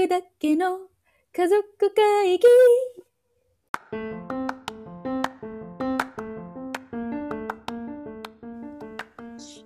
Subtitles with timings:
[0.00, 0.78] 上だけの
[1.36, 1.62] 家族
[1.94, 2.44] 会議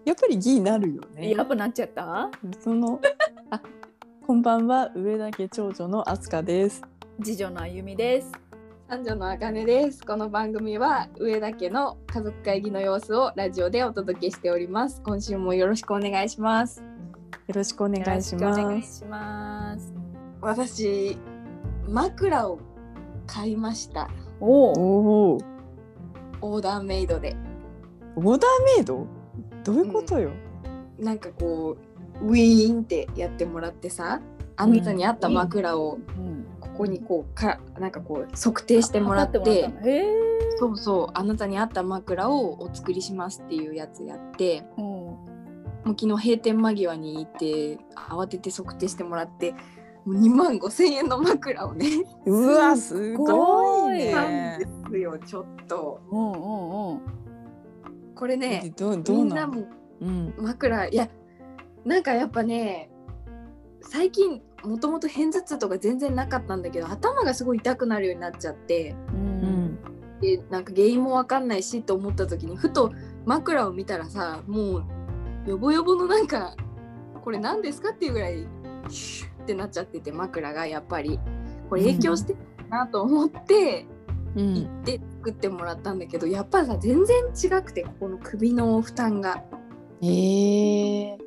[0.05, 1.31] やっぱりギになるよね。
[1.31, 2.31] やっぱなっちゃった？
[2.59, 3.01] その
[3.51, 3.63] あ
[4.27, 6.83] こんばんは上田家長女のあすかです。
[7.23, 8.33] 次女のあゆみです
[8.89, 10.05] 三女のあかねです。
[10.05, 15.01] この番組は上田家の家族会議の様子をラジオでお届けしております。
[15.05, 16.83] 今週もよろしくお願いします。
[17.47, 19.54] よろしくお願いします。
[20.45, 21.17] 私
[21.89, 22.59] 枕を
[23.27, 24.11] 買いました。
[24.41, 25.39] おお
[26.43, 27.35] オーダーメイドで。
[28.17, 29.07] オーダーメイド？
[29.65, 30.33] どういうことよ？
[30.99, 31.79] なんかこ
[32.21, 34.21] うウィーンってやってもらってさ、
[34.57, 36.45] あなたに合った枕をうん。
[36.61, 39.71] ここにこうかなんかこう測定してもらって。
[40.59, 41.11] そうそう。
[41.15, 44.67] あなたに合った枕をお作りしますっていうやつやって。
[44.77, 44.85] うん。
[44.85, 49.55] もう昨日閉店間際に行って慌てて測定してもらって
[50.07, 51.87] 2万5千円の枕をね。
[52.27, 54.67] うわすごいなんねで。
[54.91, 56.01] すよちょっと。
[56.11, 57.01] うんうんうん
[58.15, 59.65] これねどうどみうんなも
[60.01, 60.35] うん。
[60.39, 61.09] 枕いや
[61.85, 62.91] なんかやっぱね
[63.81, 68.95] 最近もともと片頭痛とか全然なかったんだけど頭がすごい痛くなるようになっちゃって。
[69.13, 69.79] ううんん。
[70.21, 72.93] でなんか原因もわかんないしと思った時にふと
[73.27, 74.85] 枕を見たらさもう
[75.47, 76.55] ヨボヨボのなんか
[77.23, 78.47] これ何ですかっていうぐらい
[78.89, 81.21] シュッってなっちゃってて枕がやっぱり
[81.69, 82.39] これ影響してる
[82.71, 83.87] なと思って
[84.35, 89.45] うん行って作ってもらったんだけどやっぱさ全然違くてここの首の負担が。
[90.03, 90.07] え
[91.13, 91.19] え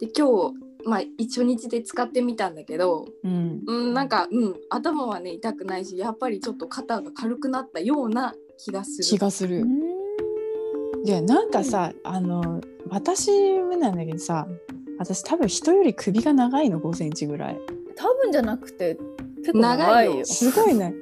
[0.00, 9.04] で今日まあ一日で使ってみたんだけどうんうんなんかうん頭はね痛くないしやっぱりちょっと肩が軽くなったような気がする。
[9.04, 9.64] 気がする。
[11.04, 14.46] いやなんかさあの私もなんだけどさ
[14.98, 17.58] 私多分人より首が長いの5センチぐらい。
[17.96, 18.98] 多分じゃなくて
[19.38, 20.94] 結構長いよ長いよすごいね。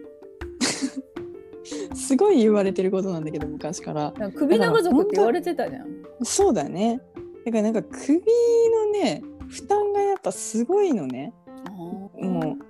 [1.95, 4.13] すごい言われてることなんだけど昔から。
[4.35, 5.87] 首長族って言われてたじゃん
[6.23, 7.01] そうだね。
[7.45, 11.33] だからなんか首のね負担がやっぱすごいのね。
[12.19, 12.65] もう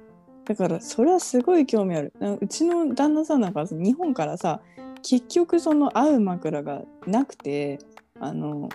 [0.44, 2.12] だからそれはすごい興味ある。
[2.18, 4.60] なうちの旦那さんなんかさ日本からさ
[5.02, 7.78] 結局その合う枕がなくて
[8.20, 8.68] あの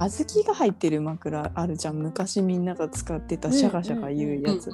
[0.00, 4.70] 小豆が入ってる枕あるじゃん昔みんなが使ってたシャカシャカ言うやつ、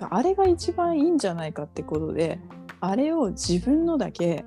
[0.00, 2.40] あれが一番いいんじゃないかってことで
[2.80, 4.44] あれを自分のだけ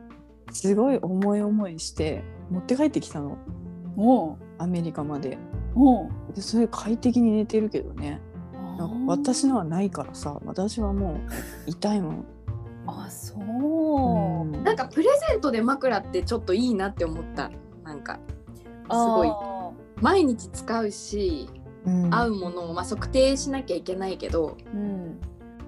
[0.51, 3.37] すごい思い思いして持って帰ってきたの。
[3.95, 4.37] おう。
[4.57, 5.37] アメリカまで。
[5.75, 6.09] おう。
[6.35, 8.21] でそれ快適に寝てるけどね。
[8.77, 11.19] なんか私のはないからさ私はもう
[11.67, 12.25] 痛いもん。
[12.87, 14.63] あそう、うん。
[14.63, 17.51] なんかプレゼントで枕ってちょっといいなって思った。
[17.83, 18.19] なんか
[18.83, 19.29] すごい。
[19.29, 19.52] あ
[20.01, 21.49] 毎日使うし
[21.85, 22.13] うん。
[22.13, 25.19] 合うものをまあ測定しなきゃいけないけどーうん。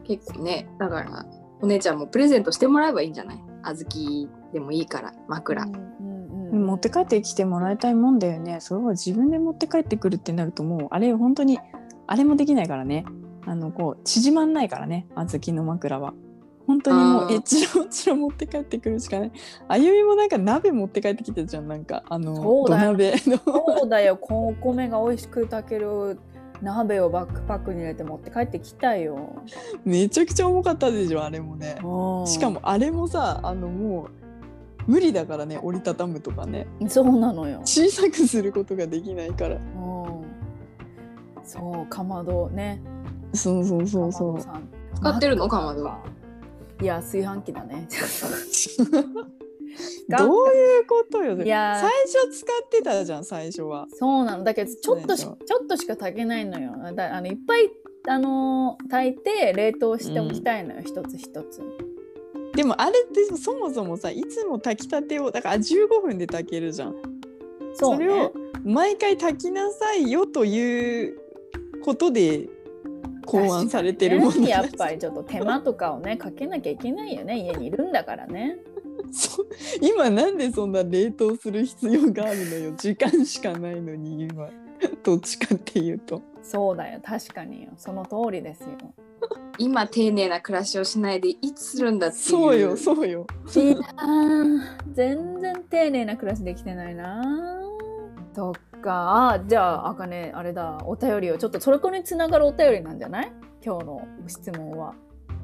[0.03, 1.25] 結構ねだから
[1.61, 3.43] お姉ちゃんもプレゼントしてもらえばいいんじゃない？
[3.63, 3.85] 小
[4.27, 8.59] 豆でもいいから枕、うんうんうん持って帰ってきてもらいたいもんだよね。
[8.61, 11.59] それを自分で持って帰ってくるってなるともうあれ本当に
[12.07, 13.03] あれもできないからね。
[13.45, 16.13] あのこう縮まんないからね小豆の枕は
[16.67, 19.31] 本当にもうえちらちら持って帰ってくるしかない。
[19.67, 22.03] あゆみもなんか鍋持って帰ってきてるじゃんなんか。
[22.09, 22.91] あの土そうだよ。
[22.91, 23.37] 鍋の。
[23.37, 24.17] そうだよ。
[24.17, 26.19] こお米が美味しく炊ける
[26.61, 29.43] 鍋をバックパックに入れて持って帰ってきたよ。
[29.83, 31.75] めちゃくちゃ重かったでしょあれもね。
[32.25, 34.07] しかもあれもさあのも
[34.87, 36.67] う無理だからね折りたたむとかね。
[36.87, 39.55] そうなのよ、小さくすることができないから。
[39.55, 39.61] うん、
[41.43, 42.81] そうかまどね。
[43.33, 44.39] そうそうそうそう。
[44.95, 45.91] 使ってるのかまど
[46.81, 47.87] いや炊飯器だね。
[50.07, 51.75] どういうことよいや。
[51.77, 51.91] ー最
[52.23, 53.87] 初使ってたじゃん最初は。
[53.91, 56.73] そうなのだけどちょっとしちょっとしか炊けないのよ。
[56.93, 57.69] だあのいっぱい
[58.07, 61.61] あのー炊いて冷凍しておきたいのよ、一つ一つ。
[62.55, 66.95] でもあれってそもそもさいつも炊きたてをだから15分で炊けるじゃん。
[67.73, 71.17] そう、ね、それを毎回炊きなさいよという
[71.83, 72.49] ことで
[73.25, 77.39] 考案されてるもの確かにねやっぱりちょっと手間とかをねかけなきゃいけないよね。
[77.39, 78.57] 家にいるんだからね。
[79.11, 79.47] そう。
[79.81, 82.73] 今なんでそんな冷凍する必要があるのよ。
[82.77, 84.49] 時間しかないのに今。
[85.03, 86.21] どっちかっていうと。
[86.43, 86.99] そうだよ。
[87.03, 87.69] 確かによ。
[87.77, 88.69] その通りですよ。
[89.57, 92.23] 今丁寧な暮らしをしないでいつするんだっていう。
[92.23, 93.25] そうよそうよ。
[93.55, 94.59] いやー
[94.93, 97.21] 全然丁寧な暮らしできてないな
[98.35, 103.31] そっかあじゃああかねあれだお便りをちょっとそれこにつながるお便りなんじゃない？
[103.65, 104.93] 今日の質問は。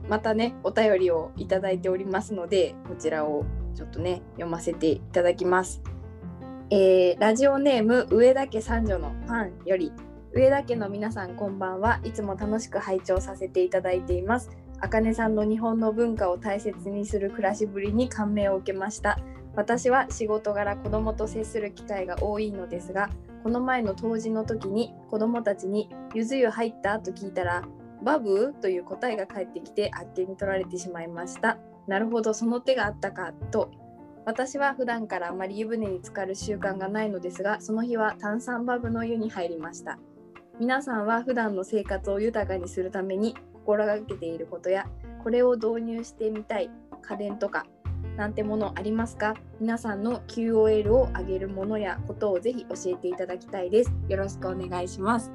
[0.08, 3.46] またねお便りをいただいておりますのでこちらを
[3.76, 5.82] ちょっとね読ませていただきます、
[6.70, 9.92] えーラジオネーム上田家三女のファンより。
[10.34, 12.00] 上田家の皆さんこんばんは。
[12.04, 14.50] いつも楽しく拝聴させていただいています。
[14.80, 19.20] あかねさんの日本の文化を大切にする暮らしぶりに感銘を受けました。
[19.56, 23.10] 私は仕事柄子供と接する機会が多いのですが
[23.44, 27.64] この前の当時の時に子供たちに「ゆず湯入った?」と聞いたら
[28.04, 31.58] 「バブ?」という答えが返ってきてあっけに取られてしまいました
[31.88, 33.72] なるほどその手があったかと
[34.26, 39.98] 私は普段からあまり湯船に浸かる習慣がないのですがその日は炭酸バブの湯に入りました
[40.60, 44.86] 皆さんは普段の生活を豊かにするために心がけていることや
[45.24, 46.70] これを導入してみたい
[47.02, 47.66] 家電とか
[48.18, 49.36] なんてものありますか？
[49.60, 53.92] 皆さんの QOL を上げるものやことをぜひ教えていただきたいです。
[54.10, 55.32] よろしくお願いします。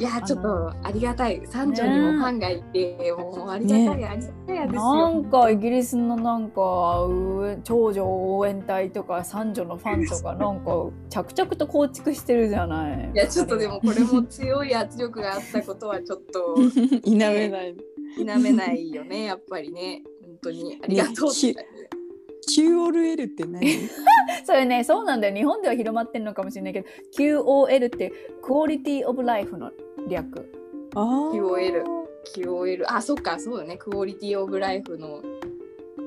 [0.00, 1.42] いやちょっとありがたい。
[1.46, 10.70] 三女にもファンがいて、もうありがたい、ねありがたいですなよんかイギリスのなんかう長女応援隊とか三女のファンとかなんか
[11.08, 13.10] 着々と構築してるじゃない。
[13.12, 16.56] いやちょっとでもこれも強い圧力があったことはちょっと
[17.04, 17.76] 否めない。
[18.16, 20.02] 否めないよねやっぱりね。
[20.22, 21.77] 本当にありがとうって感じ
[22.48, 23.66] QOL って何？
[24.44, 25.34] それねそうなんだよ。
[25.34, 26.86] 日本では広まってるのかもしれないけど
[27.16, 28.12] QOL って
[28.42, 29.70] クオリティオブライフの
[30.08, 30.50] 略。
[30.94, 31.32] あー。
[31.32, 31.84] QOL
[32.36, 33.38] QOL あそっか。
[33.38, 33.76] そうだね。
[33.76, 35.20] クオリティオブライフの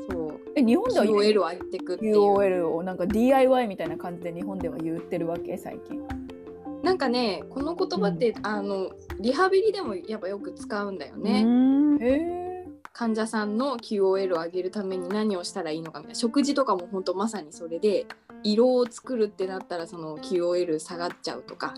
[0.10, 0.40] そう。
[0.56, 2.16] え日本では QOL を上げていくっていう。
[2.16, 5.58] QOL をなんか DIY みたいな感じで日本では言ってるわけ？
[5.58, 6.02] 最近。
[6.84, 8.90] なんかねこの言葉って、あの
[9.20, 11.98] リハビリでもやっぱよく使うんだようね、ん。
[12.02, 12.41] へえ。
[12.94, 16.16] 患者さんの QOL を上げるために何をしたらいいのかみたいな。
[16.20, 18.06] 食事とかも本当まさにそれで
[18.44, 21.74] 色を作るってなったらその QOL 下がっちゃうとか。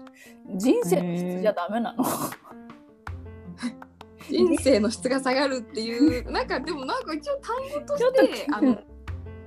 [0.56, 2.04] 人生の質じゃダメなの？
[4.30, 8.14] 人生の質が下がるっていうなんかでもなんか一応単語とし
[8.46, 8.80] てあの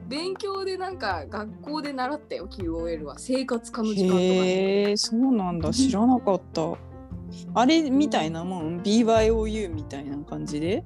[0.07, 3.19] 勉強でなんか学校で習ったよ QOL は。
[3.19, 4.25] 生活科の時間とかに。
[4.29, 5.73] へえそうなんだ。
[5.73, 6.75] 知らなかった。
[7.55, 10.85] あれみたいなもん？BYOU みたいな感じで？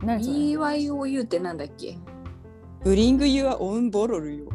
[0.00, 1.98] BYOU ってなんだっけ？
[2.84, 4.50] ブリング Your Own Bottle よ。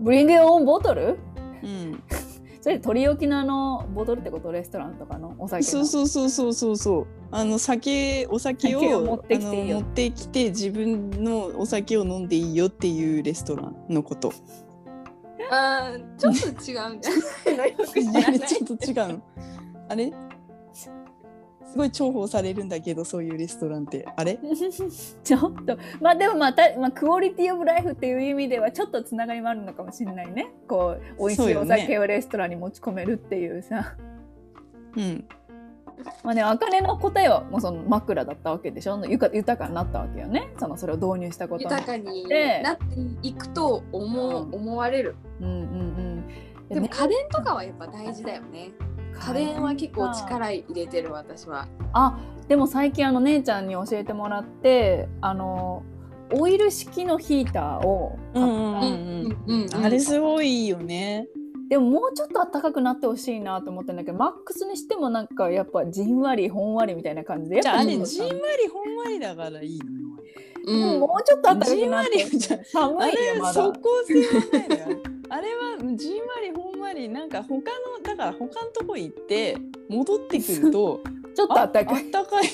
[0.00, 1.18] ブリングオンボトル？
[1.62, 2.02] うん。
[2.60, 4.52] それ取り置きのあのボトルってこと？
[4.52, 5.68] レストランとかのお酒の？
[5.68, 7.06] そうそうそうそうそうそう。
[7.30, 14.32] あの酒お酒を酒を持ってきて持ってきて自分のお酒を飲んでいいよっていうレストランのこと。
[15.50, 17.74] あーちょっと違うんじゃない？
[18.46, 19.22] ちょっと違うの。
[19.88, 20.12] あれ？
[21.66, 24.06] すごい重宝されるんだけどそういうレストランって。
[24.16, 24.38] あれ？
[25.24, 25.76] ちょっと。
[26.00, 30.52] まあでもまた、まあ、クオリティオブライフっていう意味ではちょっとつながりもあるのかもしれないね。
[30.68, 33.94] こう美味しいお酒をレストランに持ち込めるっていうさ、
[34.96, 35.24] うん。
[36.22, 39.02] まあねあかねの答えはもうその枕だったわけでしょ？
[39.06, 40.52] ゆか豊かになったわけよね。
[40.58, 42.84] そのそれを導入したことに豊かにでなって
[43.22, 44.54] いくと思う、うん。
[44.54, 46.28] 思われるうんうんうん。
[46.68, 48.70] でもね家電とかはやっぱ大事だよね
[49.18, 51.68] 家電は結構力入れてる私は。
[51.92, 52.18] あ
[52.48, 55.82] でも最近あの姉ちゃんに教えてもらってあの
[56.32, 61.28] オイル式のヒーターを買った、あれすごいいいよね。
[61.68, 70.05] でももうちょっと暖かくなってほしいなと思ってんだけどマックスにしてもなんかやっぱじんわりほんわりみたいな感じでやっぱじゃああれじんわりほんわりだからいいのよ
[70.66, 71.00] うん。
[71.00, 72.24] もうちょっと暖かくなって。
[72.24, 73.52] ほしいじんわり寒いあれよまだ。
[73.54, 75.02] 即効性はないのよ。
[75.28, 77.62] あれはじんわりほんわりなんか他の
[78.02, 79.56] だから他のとこ行って
[79.88, 81.00] 戻ってくると
[81.34, 81.86] ちょっと暖かい。
[81.86, 82.46] ああったかい。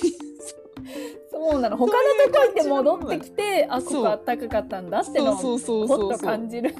[1.30, 1.76] そうなの。
[1.76, 4.04] 他のとこ行って戻ってきてあこそう。
[4.04, 6.74] こ暖かかったんだってのをほっと感じる。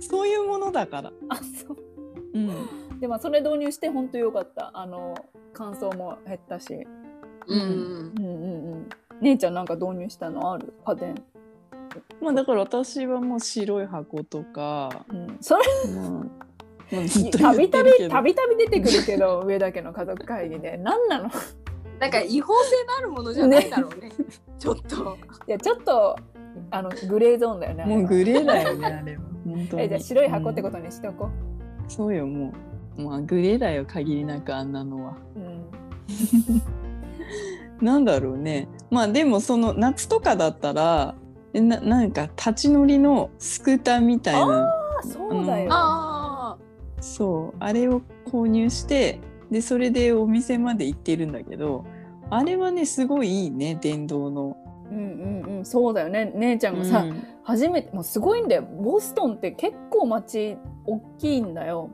[0.00, 1.12] そういうものだから。
[1.28, 1.76] あそう。
[2.34, 3.00] うん。
[3.00, 4.70] でもそれ導入して本当よかった。
[4.74, 5.14] あの
[5.52, 6.86] 乾燥も減ったし。
[7.46, 7.60] うん。
[7.60, 8.88] うんうんうん
[9.22, 10.74] 姉ちゃんなんか導入したのある？
[10.84, 11.14] 家電。
[12.20, 15.36] まあだから私はもう白い箱とか、うん。
[15.40, 16.30] それうん
[17.30, 20.76] たびたてびたびたび出てくるけど上田家の家族会議で。
[20.76, 21.30] 何なの？
[22.00, 24.10] なんか違法性のあるものじゃないだろうね。
[24.58, 25.16] ちょっと。
[25.46, 26.16] いやちょっと
[26.70, 29.22] あのグレーゾーンだよねもうグレーだよねあれは。
[29.44, 29.82] 本当に。
[29.84, 31.30] えじゃあ白い箱ってこと、とにしとこ
[31.82, 31.86] う。
[31.86, 31.88] ん。
[31.88, 32.52] そうよも
[32.98, 33.02] う。
[33.02, 35.16] まあグレーだよ限りなくあんなのは。
[35.34, 35.64] う、うん、
[37.82, 38.68] なんだろうね。
[38.90, 41.14] まあでもその夏とかだったら
[41.52, 46.56] えななんか立ち乗りのスクーターみたいなあそうだよ、あ
[47.00, 47.56] そう。
[47.58, 49.20] あれを購入して
[49.50, 51.84] でそれでお店まで行ってるんだけど
[52.30, 54.56] あれはねすごいいいね電動の。
[54.90, 55.64] うんうんうん。
[55.64, 56.32] そうだよね。
[56.36, 57.26] 姉ちゃんがさ、うん。
[57.42, 58.62] 初めてもうすごいんだよ。
[58.62, 61.90] ボストンって結構街大きいんだよ。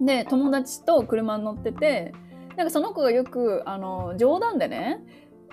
[0.00, 2.12] で友達と車に乗ってて
[2.56, 5.04] なんかその子がよくあの冗談でね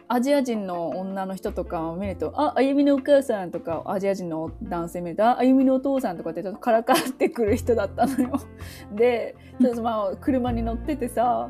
[0.08, 8.32] アジア人の女の人とかを見ると「ああゆみのお母さん」とかアジア人の男性見ると「ああゆみのお父さん」とかってちょっとからかってくる人だったのよ。
[8.94, 11.50] でちょっとまあ車に乗っててさ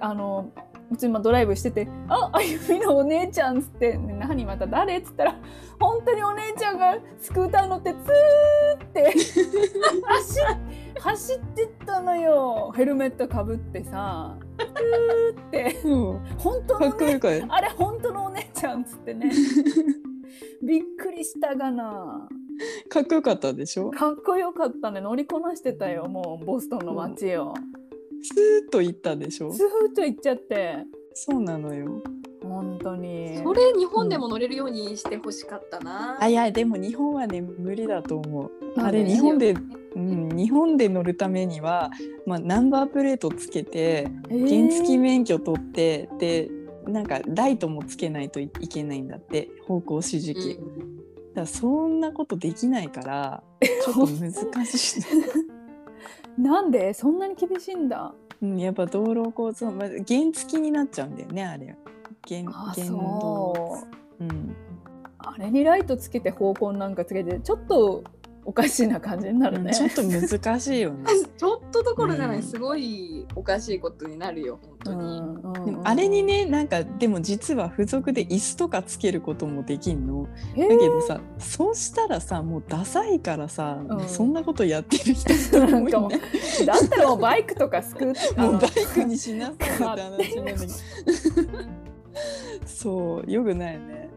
[0.00, 0.50] あの
[0.90, 5.36] 普通にドライブしてて「ああゆみのお姉ちゃん」っつって「何また誰?」っつったら
[5.80, 9.04] 本当にお姉ちゃんがスクーター乗ってツーって
[10.04, 15.80] 走っ走ってったのよヘルメットかぶってさーって。
[15.84, 16.18] うん。
[16.38, 19.30] 本当の、かっこよね、かったあれ本当のお姉ちゃんっつってね。
[20.62, 22.28] びっくりしたがな。
[22.88, 23.90] かっこよかったでしょ？
[23.90, 25.00] かっこよかったね。
[25.00, 27.54] 乗りこなしてたよもうボストンの街を、
[28.22, 29.52] スーッと行ったでしょ？
[29.52, 30.76] スーッと行っちゃって。
[31.14, 32.02] そうなのよ
[32.56, 33.38] 本当に。
[33.42, 36.16] それ日本でも乗れるようにしてほしかったな。
[36.20, 38.50] あいやでも日本はね無理だと思う。
[38.78, 39.54] あれ日本で、
[39.94, 41.90] うん、日本で乗るためには、
[42.26, 46.50] まあ、ナンバープレートつけて原付免許取ってで
[46.86, 55.02] なんかライトもつけないといいけないんだって方向指示器、だからそんなことできないからちょっと難しい、
[56.40, 56.94] なんで？
[56.94, 58.14] そんなに厳しいんだ。
[58.42, 61.74] うん、やっぱ道路交通、まあ、原付になっちゃうんだよねあれ
[62.28, 63.78] 原あ原そ動
[64.20, 64.24] う。
[64.24, 64.56] うん。
[65.18, 68.04] あれにライトつけて方向なんかつけてちょっと
[68.46, 71.04] おかしいな感じになるね、ちょっと難しいよね。
[71.36, 75.18] ちょっとどころじゃない、うんすごいおかしいことになるよ本当に。
[75.18, 80.28] うんうんでもあれにねなんかでも実は付属で椅子とかつけることもできんの。
[80.54, 80.68] えー。
[80.68, 84.08] だけどさそうしたらさもうダサいからさ、うん。
[84.08, 86.20] そんなことやってる人って多いなんかもね。
[86.62, 90.72] う だったらもうバイクとかスクーター もうバイクにしなさいって話なんだけど
[92.64, 94.10] そうよくないよね。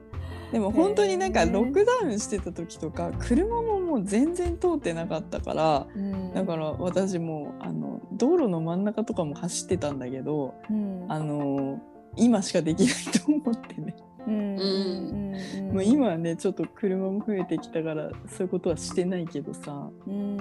[0.52, 6.34] でも本当になんかロックダウンしてた時とか車ももう全然通ってなかったからうん。
[6.34, 11.06] だから私もあの道路の真ん中とかも走ってたんだけどうん。
[11.08, 11.80] あの
[12.18, 13.96] 今しかできないと思ってね。
[14.28, 14.36] うん。
[14.36, 15.36] うん。
[15.58, 15.74] うん。
[15.74, 20.38] もう今はねちょっと車も増えてきたからそういうことはしてないけどさ、うん。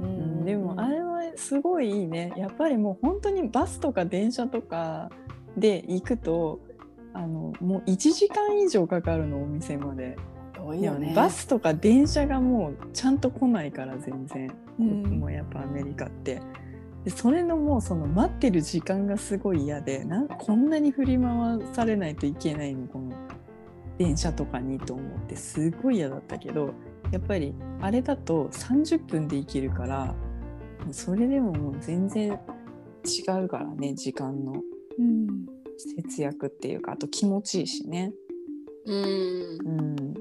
[0.00, 2.32] ううんん、でもあれはすごいいいね。
[2.36, 5.10] やっぱりもう本当にバスとか電車とか
[5.56, 6.60] で行くと
[7.12, 10.16] あのもう1時間以上かかるのお店まで。
[10.74, 11.12] いよね。
[11.16, 15.02] バスとか電車がもうちゃんと来ないから全然、うん。
[15.20, 16.40] もうやっぱアメリカって。
[17.04, 23.12] でそれのもうその待ってる時間がすごい嫌でなんこんなに振り回されないといけないのこの
[23.96, 26.74] 電車とかにと思ってすごい嫌だったけど
[27.10, 30.14] やっぱりあれだと30分で行けるから
[30.90, 32.38] それでももう全然
[33.04, 34.52] 違うからね時間の。
[34.98, 38.12] うん節約っていうかあと気持ちいいしね。
[38.86, 39.58] うん。
[39.64, 40.14] うん。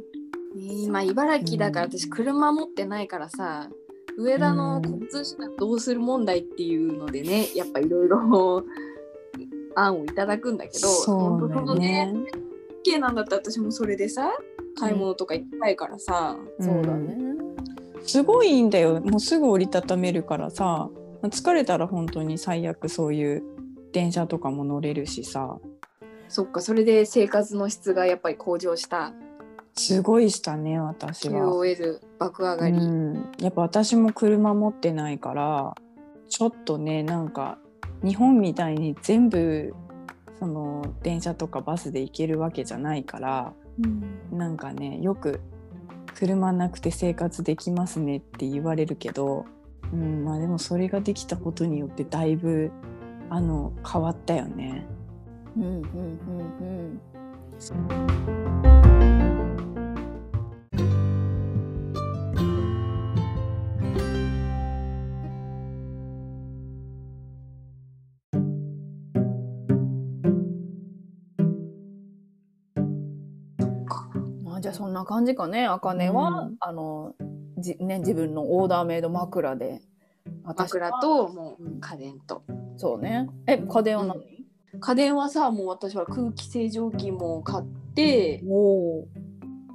[0.55, 3.69] 今茨城だから私車持ってないからさ
[4.17, 8.65] 上田の交通手段どうする問題っていうのでねやっぱいろいろ
[9.75, 12.13] 案をいただくんだけどそう本当だね。
[12.83, 14.31] OK なんだったら私もそれでさ
[14.75, 17.17] 買い物とか行きたいからさ、そうだね。
[18.05, 19.01] すごいいいんだよ。
[19.01, 20.89] もうすぐ折りたためるからさ
[21.23, 23.43] 疲れたら本当に最悪そういう
[23.91, 25.57] 電車とかも乗れるしさ。
[26.27, 29.13] そっかそれで生活の質がやっぱり向上した。
[29.75, 31.41] すごいしたね私は。
[31.41, 35.73] QOL 爆上がり、うん、やっぱ私も車持ってないから
[36.27, 37.57] ちょっとねなんか
[38.03, 39.73] 日本みたいに全部
[40.37, 44.37] その電車とかバスで行けるわけじゃないからうん。
[44.37, 45.39] なんかねよく
[46.15, 49.45] 車なくて生活できますねって言われるけど、
[49.93, 52.71] うん、まあでもそれができたことによってだいぶ
[53.29, 54.85] あの変わったよね。
[55.55, 57.01] うんうんうん
[74.43, 75.65] まあじゃあそんな感じかね。
[75.65, 76.55] あかねは、うん。
[76.59, 77.13] あの
[77.57, 79.81] じね自分のオーダーメイド枕で。
[80.43, 82.43] 枕ともう家電と
[82.79, 83.29] そうね。
[83.45, 84.21] え家電は何、
[84.79, 88.41] 家電はさもう私は空気清浄機も買って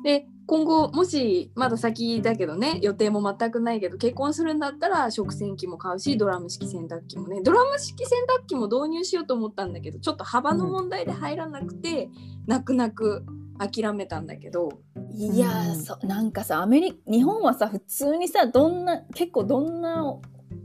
[0.03, 7.43] で今後もしまだ先だけどね予定も全くないけど結婚するんだったら食洗機も買うしドラム式洗濯機もね。
[7.43, 12.09] ドラム式洗濯機も導入しようと思ったんだけどちょっと幅の問題で入らなくて、
[12.47, 13.27] 泣く泣く
[13.59, 14.81] 諦めたんだけど。
[15.15, 20.05] いやー、うんそなんかさアメリ日本はさ普通にさどんな結構どんな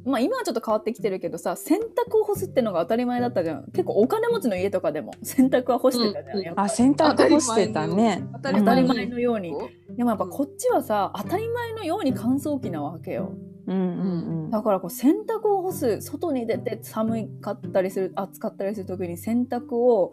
[0.09, 3.65] まあ今はちょっと変わってきてるけどさ洗濯を干すってのが当たり前だったじゃん。
[3.71, 8.23] 結構お金持ちの家とかでも 洗濯は干してたじゃん、うんあ洗濯干してたね。
[8.33, 9.53] 当た当たりり前のように。
[9.95, 13.31] でもやっぱこっちはさ当たり前のように乾燥機なわけよ。
[13.67, 14.49] うんうんうん。
[14.49, 20.11] だからこう洗濯を干す外に出て寒かったりする暑かったりする時に洗濯を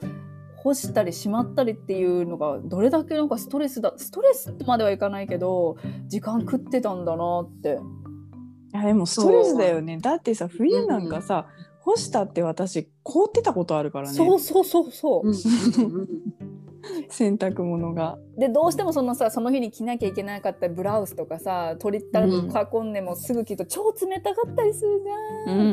[0.56, 5.76] 干したりしまったりっていうのがどれだけなんかストレスだストレスとまではいかないけど
[6.08, 7.78] 時間食ってたんだなって。
[7.78, 8.05] い
[8.76, 9.98] やでもストレスだよね。
[9.98, 11.46] だってさ冬なんかさ、
[11.80, 16.08] 干したって私凍ってたことあるからねそうそうそうそう、うんうんうん
[17.08, 18.16] 洗濯物が。
[18.38, 22.30] でどうしてもそのさその日に着なきゃいけなかったブラウスとかさ取りたら囲
[22.84, 25.58] んでもすぐ着ると超冷たかったりするじゃん。
[25.58, 25.72] うんう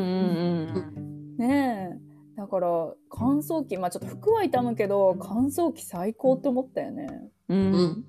[0.80, 1.98] んね
[2.36, 7.06] えだから乾燥機まあちょっと服は傷むけど乾燥機最高って思ったよね。
[7.48, 7.58] うん。
[7.58, 8.04] ううんん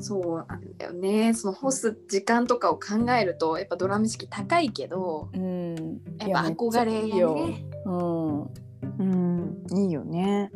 [0.00, 7.64] そうなんだよねその干す時間とかを考えるとやっぱドラム式高いけどうん、やっぱ憧れいややね。
[7.84, 10.50] うんうん、いいよね。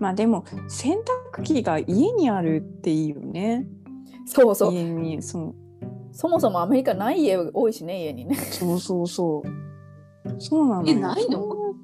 [0.00, 0.98] まあでも洗
[1.36, 3.66] 濯機が家にあるっていいよね。
[4.26, 5.54] そうそう家にそう
[6.12, 8.36] そもそもアメリカない家多いしね家にね。
[8.36, 10.40] そうそうそう。
[10.40, 10.88] そうなのよ。
[10.88, 11.74] えないの？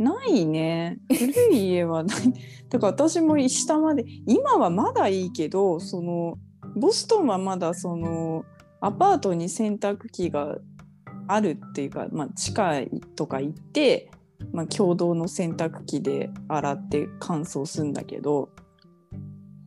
[0.00, 0.98] ないね。
[1.08, 2.18] 古い家はない。
[2.70, 6.38] だから私も下まで今はまだいいけどその
[6.74, 8.44] ボストンはまだその
[8.80, 10.56] アパートに洗濯機が
[11.28, 12.82] あるっていうか、まあ、地下
[13.14, 14.10] とか行って、
[14.52, 18.48] まあ、共同の洗濯機で洗って乾燥するんだけど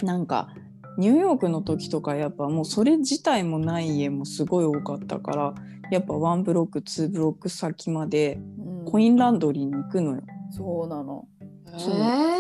[0.01, 0.49] なんか
[0.97, 5.53] ニューヨークの時とかやっぱもうそれ自体もない家もすごい多かったから
[5.91, 10.21] やっぱ one block two block 先までうんコインランドリーに行くのよ。
[10.51, 11.27] そうなの。
[11.77, 12.33] そうえ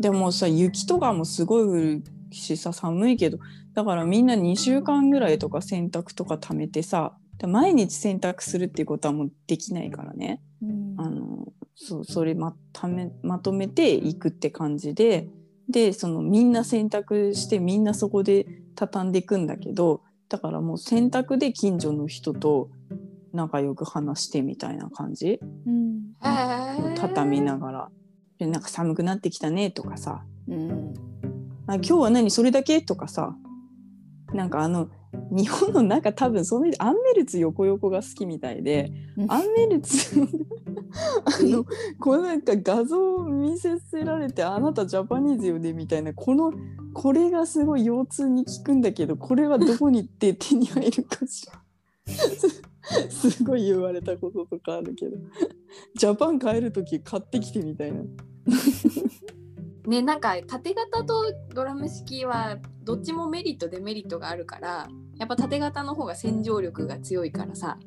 [0.00, 3.38] でもさ雪とかもすごい降るしさ寒いけど
[3.74, 15.28] だからみんな2週間ぐらいとか洗濯とか貯めてさで毎日洗濯するっていうことはもうできないからねうんあのそうそれまためまとめていくって感じで
[15.68, 22.70] でそのみんな洗濯してみんなそこで畳んでいくんだけどだからもう洗濯で近所の人と
[23.32, 25.40] 仲良く話してみたいな感じ。
[25.66, 26.14] うん。
[26.78, 27.88] ー、畳みながら。
[28.38, 30.24] でなんか寒くなってきたねとかさ。
[30.48, 30.94] うん。
[31.66, 33.36] あ今日は何それだけとかさ。
[34.32, 34.90] なんかあの
[35.30, 39.32] 日本のなんか多分そのアンメルツ横横が好きみたいでうん。
[39.32, 40.20] アンメルツ
[41.24, 41.64] あの
[41.98, 46.52] このなんか画像を見せせられてあなたジャパニーズよねみたいなこの
[46.98, 51.62] これがすごい腰痛に効くんだけどこれはどこに行って手に入るかしら。
[53.08, 55.16] す すごい言われたこととかあるけど。
[55.94, 58.02] ジャパン帰る時買ってきてみたいな。
[59.86, 67.78] ねなんか縦型とドラム式はどっちもメリットデメリットがあるからやっぱ縦型の方が洗浄力が強いからさ。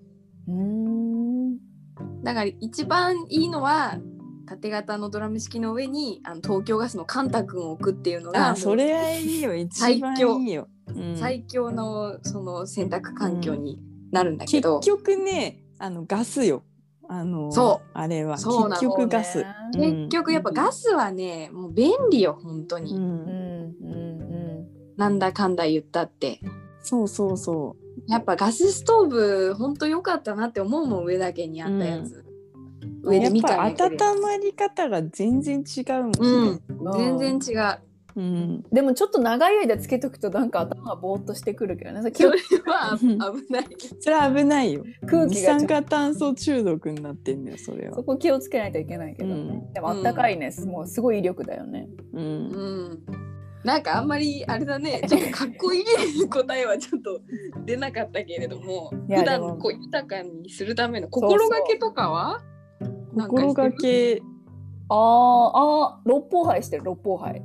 [0.47, 1.57] うん。
[2.23, 3.99] だから一番いいのは
[4.51, 9.55] 縦型のドラム式の上にあの東京ガスのカンタ君を置くっていうのがあそれはいいよ。
[9.55, 10.39] 一番最強。
[10.39, 10.67] いいよ。
[10.87, 11.17] うん。
[11.17, 13.79] 最強のその洗濯環境に
[14.11, 16.63] なるんだけ結ど、局ねあのガスよ。
[17.07, 17.89] あのそう。
[17.93, 18.37] あれは。
[18.37, 23.01] そう結局ガス、結局やっぱガスはねもう便利よ本当に、うん。
[23.01, 26.41] うんうんなんだかんだ言ったって。
[26.81, 32.25] そうそうそやっぱガスストーブ本当良かったなって思うもん上だけにあったやつ、
[33.03, 36.53] 上で見たぱんだけど温まり方が全然違うもんうん。
[36.53, 36.59] ね、
[37.17, 37.79] 全然違う。
[38.15, 38.63] うん。
[38.71, 42.01] でもちょっと長い間つけとくとなんか頭がぼーっとしてくるけどね。
[42.13, 42.29] それ
[42.65, 43.07] は危
[43.51, 43.67] ない。
[43.99, 44.83] それは危ないよ。
[45.05, 45.67] 空二気がちょっと。
[45.67, 47.95] 酸化炭素中毒になってんだよそれは。
[47.95, 49.73] そこ気をつけないといけないけど、うん。
[49.73, 51.87] でもあったかいね、もうすごい威力だよね。
[52.13, 52.47] ううん。
[52.49, 52.99] ん
[53.63, 55.01] なんかあんまりあれだね。
[55.07, 57.21] ちょっとかっこいい答えはちょっと
[57.65, 62.41] 出なかったけれども普段こう豊かにするための心がけとかは？
[63.13, 64.21] 心がけ。
[64.89, 67.43] あーあー六方杯してる六方杯。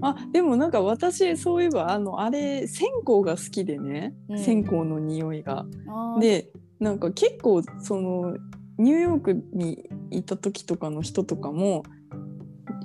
[0.00, 4.38] あでもなんか私そういえばあのあれ線香が好きでね、うん。
[4.38, 5.66] 線香の匂いが。
[6.20, 6.50] で
[6.80, 8.36] なんか結構その
[8.78, 11.84] ニューヨークにいた時とかの人とかも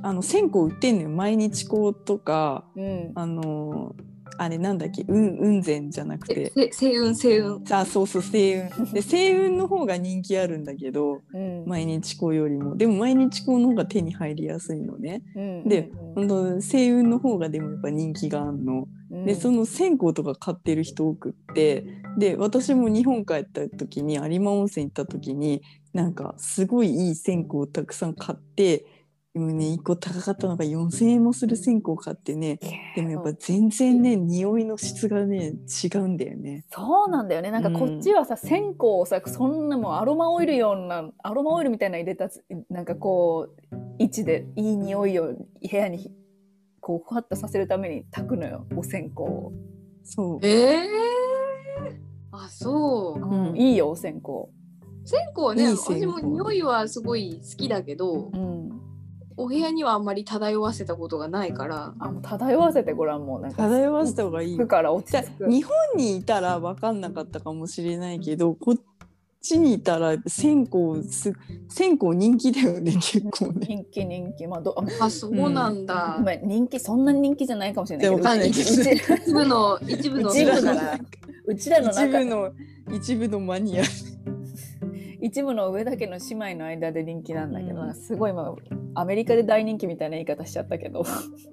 [0.03, 1.09] あの線香売ってんのよ。
[1.09, 3.95] 毎日香とかうん、あの
[4.41, 5.03] あれなんだっけ？
[5.07, 5.37] うん。
[5.37, 6.51] 雲仙じゃなくて。
[6.55, 7.61] せ星雲星雲。
[7.71, 8.85] あそうそう星雲。
[8.93, 11.65] で星雲の方が人気あるんだけどうん。
[11.65, 12.75] 毎日香よりも。
[12.77, 15.21] でも毎日香の方が手に入りやすいのね。
[15.35, 16.27] うんでうん。
[16.27, 18.87] 本当星雲の方がでもやっぱ人気があんの。
[19.11, 19.25] うん。
[19.25, 21.85] でその線香とか買ってる人多くって
[22.17, 25.61] で私も日本帰った時に有馬温泉行った時に
[25.93, 28.85] なんかすごいいい線香をたくさん買って
[29.33, 32.59] でもね1個高かったのが4,000円もする線香を買ってね
[32.95, 36.65] でもやっぱ全然ね匂いの質がね違うんだよね。
[36.71, 37.51] そうなんだよね。
[37.51, 46.11] なんかこっちはさ、線香をさそんなもんアロマオイルようなアロマオイルみたいなの入れたつなんかこう位置でいい匂いを部屋に
[46.79, 49.53] こうふわっとさせるために炊くのよお線香を、
[50.03, 50.39] そう。
[50.41, 50.87] えー、
[52.31, 53.23] あそう。
[53.23, 53.55] うん。
[53.55, 54.29] いいよお線香、
[55.05, 56.05] 線香はねいい線香。
[56.05, 58.31] 私も匂いはすごい好きだけど。
[58.33, 58.88] うん、
[59.39, 61.93] お部屋にはあんまり漂わせたことがないから。
[61.97, 64.57] あもう漂わせてごらんもうなんか漂わせた方がいいよ。
[64.57, 68.75] 服から落ち日本にいたら分かんなかったかもしれないけどこ
[69.41, 70.77] ちにいたら線香
[71.09, 71.31] す
[71.69, 73.67] 線香人気だよね結構ね。
[73.67, 74.45] 人気人気。
[74.45, 78.49] まあどあそうなんだ、ごめん人気そんなに人気じゃないかもしれないけどない。
[78.49, 80.99] 一部の一部の一部なら
[81.45, 82.51] うちらの一中部の
[82.91, 83.83] 一部のマニア。
[85.21, 88.55] 一部の上だけの姉妹の間で人気なんだけど、うんすごい今
[88.95, 91.03] アメリカで大人気みたいな言い方しちゃったけど。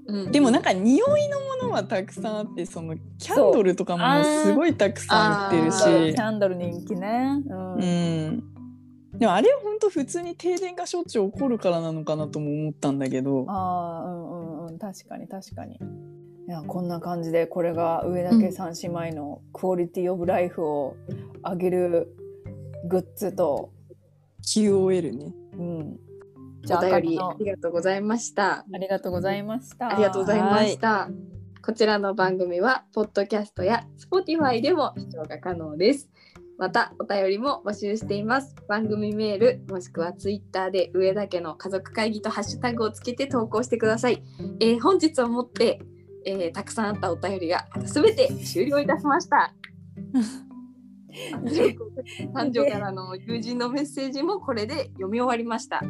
[0.07, 0.33] うん。
[0.33, 6.15] でもなんか匂いのものはたくさんあってそのキャンドルとかもすごいたくさん売ってるし。
[6.15, 6.21] キ。
[6.21, 7.75] ャンドル人気ね、うん。
[7.75, 8.45] うん。
[9.19, 13.45] でもあれは本当普通に停電がしょっちゅう起こるからなのかなとも思ったんだけど。
[13.49, 14.79] ああうんうんうん。
[14.79, 15.79] 確かに確かに。
[16.49, 20.97] いやこんな感じでこれが上田家三姉妹のクオリティオブライフを
[21.43, 22.17] 上げる
[22.87, 23.71] グッズと、
[24.43, 25.35] QOL ね。
[25.55, 26.01] うん、
[26.71, 28.65] お便りのありがとうございました。
[28.73, 31.09] ありがとうございましたありがとうございました。
[31.65, 36.09] こちらの番組は、ポッドキャストや Spotify でも視聴が可能です。
[36.59, 38.55] また、お便りも募集しています。
[38.69, 44.23] 番組メール、もしくは Twitter で上田家の家族会議とハッシュタグをつけて投稿してください。
[44.61, 45.81] えー本日をもって、
[46.25, 49.53] えーたくさんあったお便りがすべて終了いたしました。
[52.35, 55.83] 三女からの友人のメッセージもこれで読み終わりました。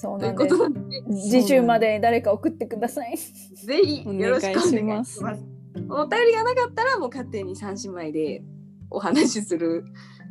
[0.00, 5.34] というこそうなんです次週まで誰か送ってくださいぜひよろしくお願いしま。
[5.36, 5.44] す
[5.88, 8.42] お便りがなかったらもう勝手に三姉妹で
[8.90, 9.84] お話しする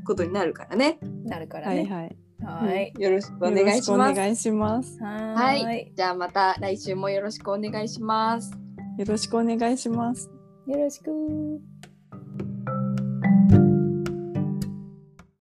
[0.06, 1.00] ことになるからね。
[1.26, 2.18] なるからねはいはい。
[2.44, 4.16] はいよろしくお願いします。
[4.16, 5.00] 願いします。
[5.02, 5.92] はい。
[5.96, 8.52] じゃあまた来週もよろしくお願いします。
[8.98, 10.30] よろしくお願いします。
[10.68, 11.10] よろしく